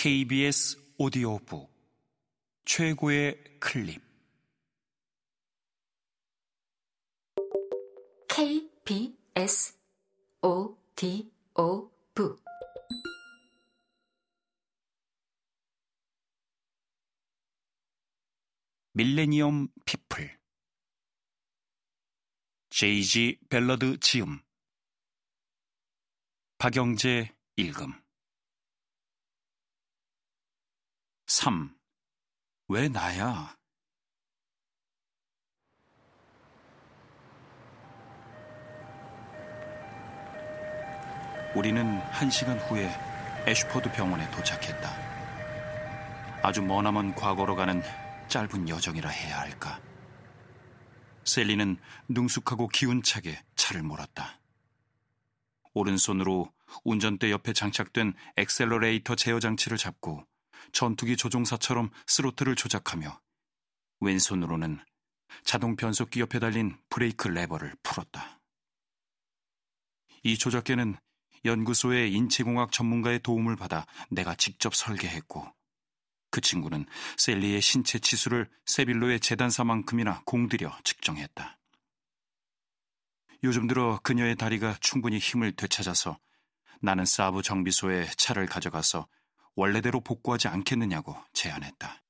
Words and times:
KBS 0.00 0.78
오디오북 0.96 1.68
최고의 2.64 3.58
클립. 3.58 4.00
KBS 8.28 9.76
오디오북. 10.40 11.24
밀레니엄 18.92 19.66
피플. 19.84 20.38
제이지 22.70 23.40
벨러드 23.50 23.98
지음. 23.98 24.38
박영재 26.58 27.34
읽음 27.56 28.07
3. 31.28 31.70
왜 32.68 32.88
나야? 32.88 33.54
우리는 41.54 41.98
한 42.00 42.30
시간 42.30 42.58
후에 42.58 42.88
애슈퍼드 43.46 43.92
병원에 43.92 44.28
도착했다. 44.30 44.88
아주 46.42 46.62
머나먼 46.62 47.14
과거로 47.14 47.56
가는 47.56 47.82
짧은 48.28 48.70
여정이라 48.70 49.10
해야 49.10 49.40
할까. 49.40 49.82
셀리는 51.24 51.76
능숙하고 52.08 52.68
기운차게 52.68 53.38
차를 53.54 53.82
몰았다. 53.82 54.40
오른손으로 55.74 56.50
운전대 56.84 57.30
옆에 57.30 57.52
장착된 57.52 58.14
액셀러레이터 58.38 59.14
제어 59.14 59.38
장치를 59.40 59.76
잡고 59.76 60.26
전투기 60.72 61.16
조종사처럼 61.16 61.90
스로틀을 62.06 62.56
조작하며 62.56 63.20
왼손으로는 64.00 64.80
자동 65.44 65.76
변속기 65.76 66.20
옆에 66.20 66.38
달린 66.38 66.76
브레이크 66.88 67.28
레버를 67.28 67.74
풀었다. 67.82 68.40
이 70.22 70.36
조작계는 70.36 70.96
연구소의 71.44 72.12
인체공학 72.12 72.72
전문가의 72.72 73.20
도움을 73.20 73.56
받아 73.56 73.86
내가 74.10 74.34
직접 74.34 74.74
설계했고 74.74 75.46
그 76.30 76.40
친구는 76.40 76.86
셀리의 77.16 77.60
신체 77.62 77.98
치수를 77.98 78.48
세빌로의 78.66 79.20
재단사만큼이나 79.20 80.22
공들여 80.24 80.76
측정했다. 80.84 81.58
요즘 83.44 83.66
들어 83.68 84.00
그녀의 84.02 84.36
다리가 84.36 84.76
충분히 84.80 85.18
힘을 85.18 85.52
되찾아서 85.52 86.18
나는 86.80 87.04
사브 87.04 87.42
정비소에 87.42 88.08
차를 88.16 88.46
가져가서 88.46 89.08
원래대로 89.58 90.00
복구하지 90.00 90.46
않겠느냐고 90.46 91.16
제안했다. 91.32 92.00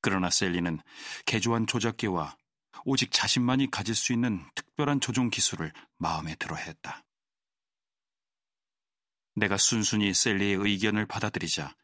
그러나 0.00 0.30
셀리는 0.30 0.80
개조한 1.26 1.66
조작기와 1.66 2.38
오직 2.86 3.12
자신만이 3.12 3.70
가질 3.70 3.94
수 3.94 4.14
있는 4.14 4.42
특별한 4.54 5.00
조종 5.00 5.28
기술을 5.28 5.74
마음에 5.98 6.36
들어 6.36 6.56
했다. 6.56 7.04
내가 9.34 9.58
순순히 9.58 10.14
셀리의 10.14 10.54
의견을 10.54 11.04
받아들이자 11.04 11.76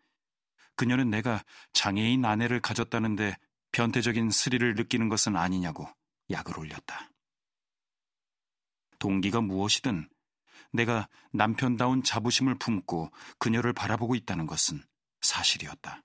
그녀는 0.76 1.10
내가 1.10 1.44
장애인 1.74 2.24
아내를 2.24 2.60
가졌다는데 2.60 3.36
변태적인 3.72 4.30
스릴을 4.30 4.76
느끼는 4.76 5.10
것은 5.10 5.36
아니냐고 5.36 5.86
약을 6.30 6.58
올렸다. 6.58 7.10
동기가 8.98 9.42
무엇이든 9.42 10.08
내가 10.72 11.08
남편다운 11.32 12.02
자부심을 12.02 12.58
품고 12.58 13.10
그녀를 13.38 13.72
바라보고 13.72 14.14
있다는 14.14 14.46
것은 14.46 14.82
사실이었다. 15.20 16.02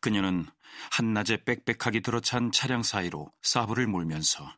그녀는 0.00 0.46
한낮에 0.90 1.44
빽빽하게 1.44 2.00
들어찬 2.00 2.50
차량 2.52 2.82
사이로 2.82 3.32
사브를 3.42 3.86
몰면서 3.86 4.52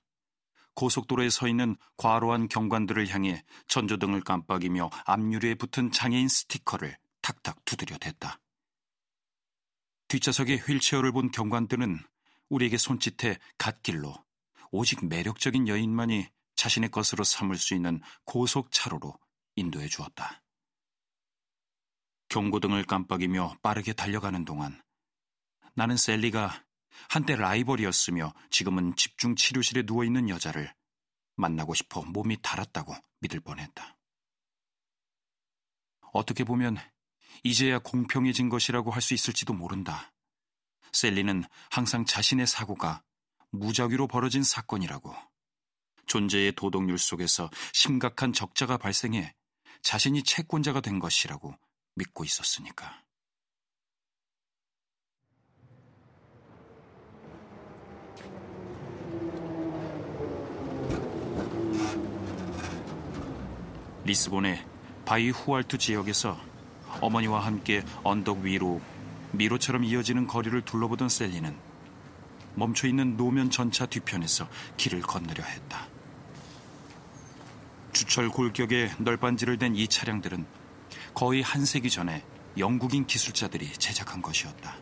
고속도로에 0.75 1.31
서 1.31 1.47
있는 1.47 1.77
과로한 1.97 2.49
경관들을 2.49 3.09
향해 3.09 3.45
전조등을 3.69 4.23
깜빡이며 4.23 4.91
앞유리에 5.07 5.55
붙은 5.55 5.93
장애인 5.93 6.29
스티커를 6.29 6.97
탁탁 7.23 7.65
두드려 7.65 7.97
댔다. 7.99 8.41
뒷좌석의 10.09 10.59
휠체어를 10.59 11.13
본 11.13 11.31
경관들은 11.31 12.01
우리에게 12.49 12.77
손짓해 12.77 13.39
갓길로 13.59 14.15
오직 14.71 15.07
매력적인 15.07 15.69
여인만이 15.69 16.29
자신의 16.57 16.91
것으로 16.91 17.25
삼을 17.25 17.57
수 17.57 17.75
있는 17.75 18.01
고속차로로 18.25 19.19
인도해 19.57 19.89
주었다. 19.89 20.43
경고등을 22.29 22.85
깜빡이며 22.85 23.59
빠르게 23.63 23.93
달려가는 23.93 24.45
동안 24.45 24.83
나는 25.75 25.97
셀리가 25.97 26.65
한때 27.09 27.37
라이벌이었으며 27.37 28.33
지금은 28.51 28.97
집중 28.97 29.37
치료실에 29.37 29.83
누워 29.83 30.05
있는 30.05 30.29
여자를 30.29 30.73
만나고 31.37 31.75
싶어 31.75 32.03
몸이 32.03 32.41
달았다고 32.43 32.95
믿을 33.21 33.41
뻔했다. 33.41 33.97
어떻게 36.13 36.45
보면 36.45 36.77
이제야 37.43 37.79
공평해진 37.81 38.49
것이라고 38.49 38.91
할 38.91 39.03
수 39.03 39.15
있을지도 39.15 39.53
모른다. 39.53 40.13
셀리는 40.93 41.45
항상 41.71 42.05
자신의 42.05 42.47
사고가 42.47 43.03
무작위로 43.51 44.07
벌어진 44.07 44.45
사건이라고 44.45 45.15
존재의 46.07 46.53
도덕률 46.53 46.99
속에서 46.99 47.51
심각한 47.73 48.33
적자가 48.33 48.77
발생해 48.77 49.35
자신이 49.83 50.23
채권자가 50.23 50.81
된 50.81 50.99
것이라고 50.99 51.55
믿고 51.95 52.25
있었으니까. 52.25 53.03
리스본의 64.05 64.65
바이후 65.07 65.31
알투 65.31 65.79
지역에서 65.79 66.39
어머니와 67.01 67.45
함께 67.45 67.83
언덕 68.03 68.41
위로 68.41 68.81
미로처럼 69.33 69.85
이어지는 69.85 70.27
거리를 70.27 70.61
둘러보던 70.63 71.09
셀리는 71.09 71.57
멈춰 72.55 72.87
있는 72.87 73.17
노면 73.17 73.51
전차 73.51 73.87
뒤편에서 73.87 74.49
길을 74.77 75.01
건너려 75.01 75.43
했다. 75.43 75.94
주철 77.95 78.29
골격에 78.29 78.93
널빤지를 78.99 79.59
댄 79.59 79.75
이 79.77 79.89
차량들은 79.89 80.45
거의 81.15 81.43
한 81.43 81.65
세기 81.65 81.89
전에 81.91 82.25
영국인 82.59 83.07
기술자들이 83.07 83.73
제작한 83.73 84.21
것이었다. 84.21 84.77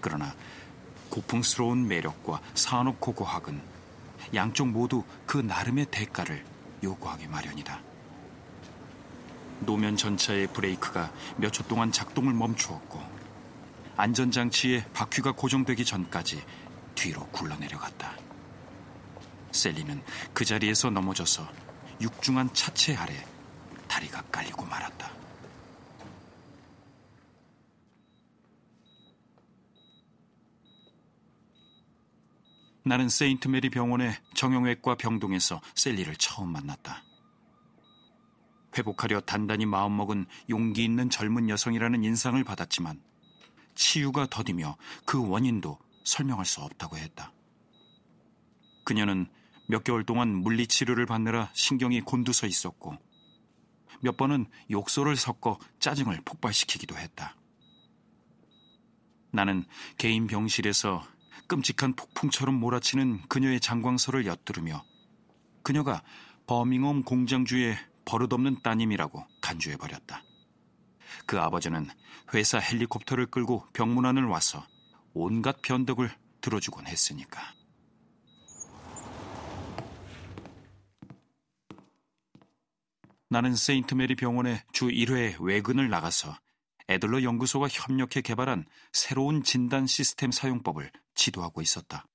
그러나 0.00 0.34
고풍스러운 1.10 1.86
매력과 1.86 2.40
산업 2.54 3.00
고고학은 3.00 3.60
양쪽 4.34 4.68
모두 4.68 5.04
그 5.26 5.38
나름의 5.38 5.86
대가를 5.90 6.44
요구하기 6.82 7.26
마련이다. 7.28 7.80
노면 9.60 9.96
전차의 9.96 10.48
브레이크가 10.48 11.12
몇 11.36 11.52
초 11.52 11.62
동안 11.66 11.90
작동을 11.92 12.32
멈추었고 12.34 13.00
안전장치에 13.96 14.84
바퀴가 14.92 15.32
고정되기 15.32 15.84
전까지 15.84 16.42
뒤로 16.94 17.26
굴러내려갔다. 17.28 18.12
셀리는 19.52 20.02
그 20.34 20.44
자리에서 20.44 20.90
넘어져서 20.90 21.65
육중한 22.00 22.52
차체 22.54 22.94
아래 22.96 23.14
다리가 23.88 24.22
깔리고 24.22 24.64
말았다. 24.64 25.16
나는 32.84 33.08
세인트 33.08 33.48
메리 33.48 33.68
병원의 33.68 34.16
정형외과 34.34 34.94
병동에서 34.94 35.60
셀리를 35.74 36.14
처음 36.16 36.52
만났다. 36.52 37.02
회복하려 38.78 39.20
단단히 39.22 39.66
마음먹은 39.66 40.26
용기 40.50 40.84
있는 40.84 41.10
젊은 41.10 41.48
여성이라는 41.48 42.04
인상을 42.04 42.42
받았지만 42.44 43.02
치유가 43.74 44.26
더디며 44.26 44.76
그 45.04 45.26
원인도 45.26 45.78
설명할 46.04 46.46
수 46.46 46.60
없다고 46.60 46.96
했다. 46.96 47.32
그녀는 48.84 49.28
몇 49.66 49.84
개월 49.84 50.04
동안 50.04 50.28
물리치료를 50.28 51.06
받느라 51.06 51.50
신경이 51.52 52.00
곤두서 52.02 52.46
있었고 52.46 52.96
몇 54.00 54.16
번은 54.16 54.46
욕설을 54.70 55.16
섞어 55.16 55.58
짜증을 55.80 56.20
폭발시키기도 56.24 56.96
했다. 56.96 57.36
나는 59.32 59.64
개인 59.98 60.26
병실에서 60.26 61.02
끔찍한 61.48 61.94
폭풍처럼 61.94 62.54
몰아치는 62.54 63.28
그녀의 63.28 63.60
장광설을 63.60 64.26
엿들으며 64.26 64.84
그녀가 65.62 66.02
버밍엄 66.46 67.02
공장주의 67.02 67.76
버릇없는 68.04 68.62
따님이라고 68.62 69.26
간주해버렸다. 69.40 70.22
그 71.26 71.40
아버지는 71.40 71.88
회사 72.34 72.58
헬리콥터를 72.58 73.26
끌고 73.26 73.66
병문안을 73.72 74.24
와서 74.24 74.66
온갖 75.12 75.60
변덕을 75.62 76.10
들어주곤 76.40 76.86
했으니까. 76.86 77.40
나는 83.28 83.56
세인트 83.56 83.94
메리 83.94 84.14
병원의 84.14 84.62
주 84.72 84.86
1회 84.86 85.40
외근을 85.40 85.88
나가서 85.90 86.38
애들러 86.88 87.22
연구소가 87.22 87.66
협력해 87.68 88.20
개발한 88.22 88.66
새로운 88.92 89.42
진단 89.42 89.86
시스템 89.86 90.30
사용법을 90.30 90.92
지도하고 91.14 91.60
있었다. 91.60 92.06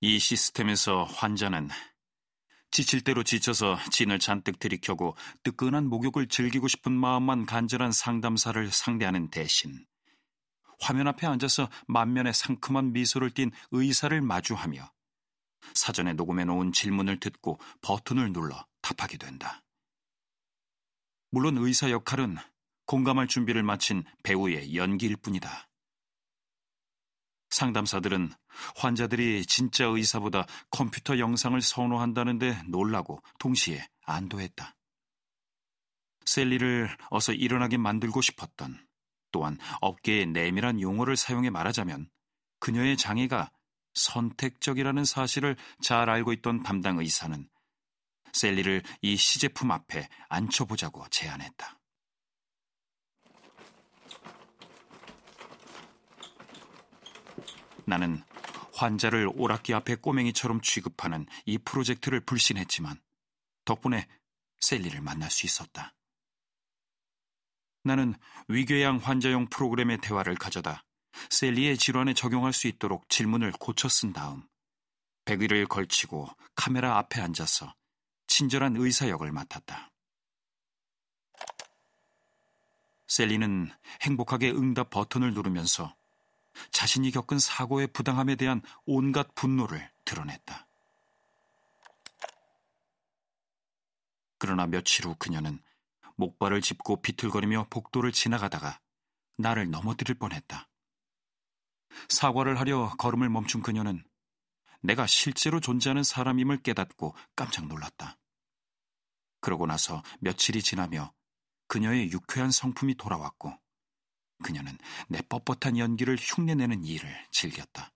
이 0.00 0.18
시스템에서 0.18 1.04
환자는 1.04 1.68
지칠 2.72 3.02
대로 3.02 3.22
지쳐서 3.22 3.78
진을 3.90 4.18
잔뜩 4.18 4.58
들이켜고 4.58 5.16
뜨끈한 5.44 5.86
목욕을 5.86 6.26
즐기고 6.26 6.68
싶은 6.68 6.92
마음만 6.92 7.46
간절한 7.46 7.92
상담사를 7.92 8.70
상대하는 8.70 9.30
대신 9.30 9.86
화면 10.80 11.08
앞에 11.08 11.26
앉아서 11.26 11.70
만면에 11.86 12.32
상큼한 12.32 12.92
미소를 12.92 13.30
띤 13.30 13.50
의사를 13.70 14.20
마주하며 14.20 14.90
사전에 15.74 16.12
녹음해 16.12 16.44
놓은 16.44 16.72
질문을 16.72 17.18
듣고 17.20 17.58
버튼을 17.80 18.32
눌러 18.32 18.66
답하게 18.86 19.16
된다. 19.16 19.64
물론 21.30 21.58
의사 21.58 21.90
역할은 21.90 22.36
공감할 22.86 23.26
준비를 23.26 23.64
마친 23.64 24.04
배우의 24.22 24.76
연기일 24.76 25.16
뿐이다. 25.16 25.68
상담사들은 27.50 28.32
환자들이 28.76 29.44
진짜 29.46 29.86
의사보다 29.86 30.46
컴퓨터 30.70 31.18
영상을 31.18 31.60
선호한다는데 31.60 32.62
놀라고 32.68 33.20
동시에 33.40 33.84
안도했다. 34.04 34.76
셀리를 36.24 36.88
어서 37.10 37.32
일어나게 37.32 37.78
만들고 37.78 38.20
싶었던 38.20 38.86
또한 39.32 39.58
업계의 39.80 40.26
내밀한 40.26 40.80
용어를 40.80 41.16
사용해 41.16 41.50
말하자면 41.50 42.08
그녀의 42.60 42.96
장애가 42.96 43.50
선택적이라는 43.94 45.04
사실을 45.04 45.56
잘 45.80 46.08
알고 46.08 46.32
있던 46.34 46.62
담당 46.62 46.98
의사는 46.98 47.48
셀리를 48.36 48.82
이 49.00 49.16
시제품 49.16 49.70
앞에 49.70 50.08
앉혀보자고 50.28 51.08
제안했다. 51.08 51.78
나는 57.86 58.22
환자를 58.74 59.30
오락기 59.34 59.72
앞에 59.72 59.96
꼬맹이처럼 59.96 60.60
취급하는 60.60 61.26
이 61.46 61.56
프로젝트를 61.56 62.20
불신했지만 62.20 63.00
덕분에 63.64 64.06
셀리를 64.60 65.00
만날 65.00 65.30
수 65.30 65.46
있었다. 65.46 65.94
나는 67.84 68.14
위궤양 68.48 68.98
환자용 68.98 69.46
프로그램의 69.46 69.98
대화를 69.98 70.34
가져다 70.34 70.84
셀리의 71.30 71.78
질환에 71.78 72.12
적용할 72.12 72.52
수 72.52 72.66
있도록 72.66 73.08
질문을 73.08 73.52
고쳐 73.52 73.88
쓴 73.88 74.12
다음 74.12 74.46
백위를 75.24 75.66
걸치고 75.66 76.28
카메라 76.54 76.98
앞에 76.98 77.20
앉아서 77.20 77.72
친절한 78.36 78.76
의사 78.76 79.08
역을 79.08 79.32
맡았다. 79.32 79.90
셀리는 83.06 83.70
행복하게 84.02 84.50
응답 84.50 84.90
버튼을 84.90 85.32
누르면서 85.32 85.96
자신이 86.70 87.12
겪은 87.12 87.38
사고의 87.38 87.86
부당함에 87.86 88.36
대한 88.36 88.60
온갖 88.84 89.34
분노를 89.34 89.90
드러냈다. 90.04 90.68
그러나 94.36 94.66
며칠 94.66 95.06
후 95.06 95.16
그녀는 95.18 95.58
목발을 96.16 96.60
짚고 96.60 97.00
비틀거리며 97.00 97.68
복도를 97.70 98.12
지나가다가 98.12 98.80
나를 99.38 99.70
넘어뜨릴 99.70 100.14
뻔했다. 100.18 100.68
사과를 102.10 102.60
하려 102.60 102.96
걸음을 102.98 103.30
멈춘 103.30 103.62
그녀는 103.62 104.04
내가 104.82 105.06
실제로 105.06 105.58
존재하는 105.58 106.02
사람임을 106.02 106.58
깨닫고 106.58 107.16
깜짝 107.34 107.66
놀랐다. 107.66 108.18
그러고 109.40 109.66
나서 109.66 110.02
며칠이 110.20 110.62
지나며 110.62 111.12
그녀의 111.68 112.12
유쾌한 112.12 112.50
성품이 112.50 112.96
돌아왔고 112.96 113.52
그녀는 114.42 114.76
내 115.08 115.18
뻣뻣한 115.20 115.78
연기를 115.78 116.16
흉내내는 116.16 116.84
일을 116.84 117.08
즐겼다. 117.30 117.92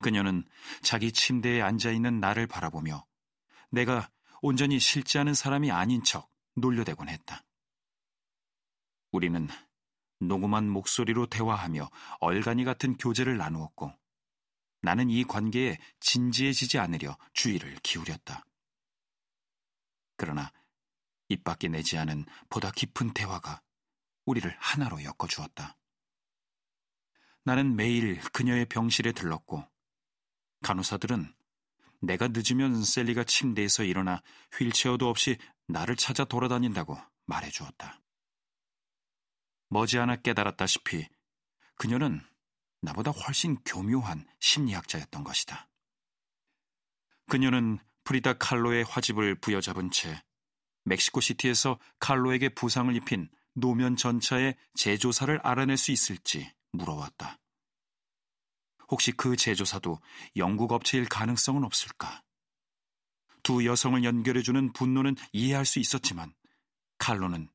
그녀는 0.00 0.44
자기 0.82 1.10
침대에 1.10 1.62
앉아 1.62 1.90
있는 1.90 2.20
나를 2.20 2.46
바라보며 2.46 3.06
내가 3.70 4.10
온전히 4.42 4.78
실지 4.78 5.18
않은 5.18 5.34
사람이 5.34 5.70
아닌 5.70 6.02
척 6.04 6.30
놀려대곤 6.54 7.08
했다. 7.08 7.44
우리는 9.12 9.48
녹음한 10.20 10.68
목소리로 10.68 11.26
대화하며 11.26 11.90
얼간이 12.20 12.64
같은 12.64 12.96
교제를 12.96 13.36
나누었고 13.36 13.92
나는 14.82 15.10
이 15.10 15.24
관계에 15.24 15.78
진지해지지 16.00 16.78
않으려 16.78 17.16
주의를 17.32 17.76
기울였다. 17.82 18.44
그러나 20.16 20.52
입 21.28 21.44
밖에 21.44 21.68
내지 21.68 21.96
않은 21.98 22.24
보다 22.48 22.70
깊은 22.70 23.14
대화가 23.14 23.62
우리를 24.24 24.54
하나로 24.58 25.02
엮어주었다. 25.02 25.76
나는 27.44 27.76
매일 27.76 28.20
그녀의 28.32 28.66
병실에 28.66 29.12
들렀고 29.12 29.64
간호사들은 30.62 31.32
내가 32.00 32.28
늦으면 32.28 32.82
셀리가 32.84 33.24
침대에서 33.24 33.84
일어나 33.84 34.22
휠체어도 34.58 35.08
없이 35.08 35.38
나를 35.66 35.96
찾아 35.96 36.24
돌아다닌다고 36.24 36.98
말해주었다. 37.26 38.00
머지않아 39.68 40.16
깨달았다시피 40.16 41.08
그녀는 41.76 42.24
나보다 42.80 43.10
훨씬 43.10 43.56
교묘한 43.64 44.26
심리학자였던 44.38 45.24
것이다. 45.24 45.68
그녀는 47.28 47.78
프리다 48.06 48.34
칼로의 48.34 48.84
화집을 48.84 49.34
부여잡은 49.34 49.90
채 49.90 50.22
멕시코 50.84 51.20
시티에서 51.20 51.78
칼로에게 51.98 52.50
부상을 52.50 52.94
입힌 52.94 53.28
노면 53.54 53.96
전차의 53.96 54.56
제조사를 54.74 55.38
알아낼 55.42 55.76
수 55.76 55.90
있을지 55.90 56.50
물어왔다. 56.72 57.38
혹시 58.88 59.10
그 59.10 59.36
제조사도 59.36 60.00
영국 60.36 60.72
업체일 60.72 61.06
가능성은 61.08 61.64
없을까? 61.64 62.22
두 63.42 63.66
여성을 63.66 64.02
연결해주는 64.04 64.72
분노는 64.72 65.16
이해할 65.32 65.66
수 65.66 65.80
있었지만 65.80 66.32
칼로는 66.98 67.48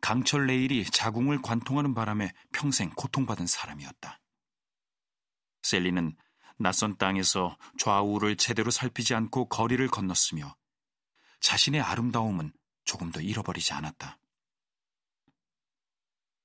강철 0.00 0.46
레일이 0.46 0.84
자궁을 0.84 1.42
관통하는 1.42 1.92
바람에 1.92 2.32
평생 2.52 2.90
고통받은 2.90 3.46
사람이었다. 3.46 4.18
셀리는 5.62 6.16
낯선 6.60 6.98
땅에서 6.98 7.56
좌우를 7.78 8.36
제대로 8.36 8.70
살피지 8.70 9.14
않고 9.14 9.48
거리를 9.48 9.86
건넜으며 9.88 10.54
자신의 11.40 11.80
아름다움은 11.80 12.52
조금 12.84 13.10
더 13.10 13.20
잃어버리지 13.22 13.72
않았다. 13.72 14.18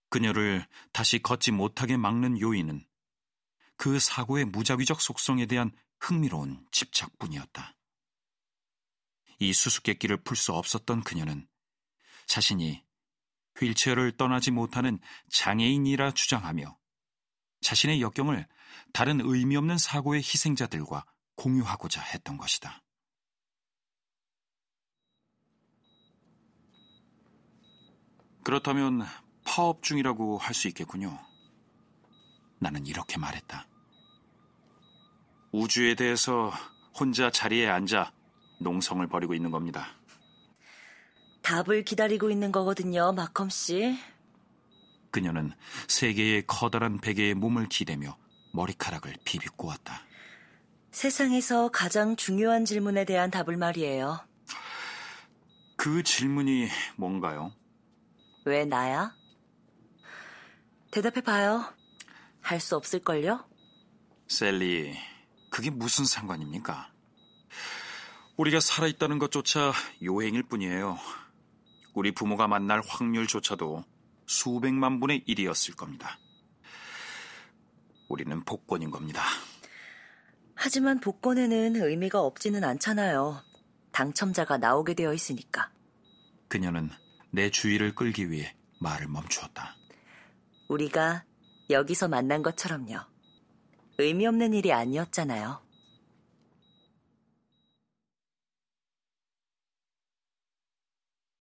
그녀를 0.10 0.66
다시 0.94 1.20
걷지 1.22 1.52
못하게 1.52 1.98
막는 1.98 2.40
요인은 2.40 2.88
그 3.76 4.00
사고의 4.00 4.46
무작위적 4.46 5.02
속성에 5.02 5.48
대한 5.48 5.72
흥미로운 6.00 6.66
집착뿐이었다. 6.72 7.76
이 9.40 9.52
수수께끼를 9.52 10.24
풀 10.24 10.38
수 10.38 10.54
없었던 10.54 11.04
그녀는 11.04 11.46
자신이 12.26 12.86
휠체어를 13.60 14.16
떠나지 14.16 14.52
못하는 14.52 14.98
장애인이라 15.30 16.12
주장하며 16.12 16.78
자신의 17.60 18.02
역경을 18.02 18.48
다른 18.94 19.20
의미 19.22 19.56
없는 19.58 19.78
사고의 19.78 20.22
희생자들과 20.22 21.06
공유하고자 21.36 22.02
했던 22.02 22.38
것이다. 22.38 22.82
그렇다면 28.44 29.04
파업 29.46 29.82
중이라고 29.82 30.38
할 30.38 30.54
수 30.54 30.68
있겠군요. 30.68 31.20
나는 32.60 32.86
이렇게 32.86 33.18
말했다. 33.18 33.68
우주에 35.52 35.96
대해서 35.96 36.52
혼자 36.98 37.30
자리에 37.32 37.68
앉아 37.68 38.12
농성을 38.62 39.06
벌이고 39.08 39.34
있는 39.34 39.52
겁니다. 39.52 39.88
답을 41.42 41.84
기다리고 41.84 42.30
있는 42.32 42.52
거거든요, 42.52 43.14
마컴 43.14 43.50
씨. 43.50 43.98
그녀는 45.12 45.54
세계의 45.88 46.46
커다란 46.48 47.00
베개에 47.00 47.36
몸을 47.36 47.68
기대며 47.70 48.18
머리카락을 48.56 49.16
비비꼬았다. 49.24 50.02
세상에서 50.92 51.70
가장 51.70 52.16
중요한 52.16 52.66
질문에 52.66 53.06
대한 53.06 53.30
답을 53.30 53.58
말이에요. 53.58 54.20
그 55.76 56.02
질문이 56.04 56.70
뭔가요? 56.96 57.54
왜 58.46 58.66
나야? 58.66 59.14
대답해 60.92 61.22
봐요. 61.22 61.66
할 62.42 62.60
수 62.60 62.76
없을걸요? 62.76 63.44
셀리, 64.28 64.96
그게 65.50 65.70
무슨 65.70 66.06
상관입니까? 66.06 66.92
우리가 68.38 68.60
살아있다는 68.60 69.20
것조차 69.20 69.74
요행일 70.04 70.44
뿐이에요. 70.44 70.98
우리 71.94 72.12
부모가 72.14 72.48
만날 72.48 72.82
확률조차도 72.88 73.84
수백만 74.28 75.00
분의 75.00 75.24
일이었을 75.26 75.76
겁니다. 75.76 76.20
우리는 78.08 78.44
복권인 78.44 78.92
겁니다. 78.92 79.24
하지만 80.56 81.00
복권에는 81.00 81.76
의미가 81.76 82.22
없지는 82.22 82.64
않잖아요. 82.64 83.42
당첨자가 83.92 84.58
나오게 84.58 84.94
되어 84.94 85.14
있으니까. 85.14 85.72
그녀는 86.48 86.90
내 87.32 87.50
주의를 87.50 87.96
끌기 87.96 88.30
위해 88.30 88.56
말을 88.80 89.08
멈추었다. 89.08 89.76
우리가 90.70 91.26
여기서 91.70 92.08
만난 92.08 92.44
것처럼요. 92.44 93.00
의미 93.98 94.28
없는 94.28 94.54
일이 94.54 94.72
아니었잖아요. 94.72 95.65